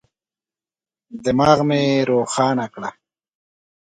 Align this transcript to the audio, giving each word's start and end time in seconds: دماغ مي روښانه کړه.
دماغ 1.23 1.59
مي 1.67 1.81
روښانه 2.09 2.65
کړه. 2.73 2.89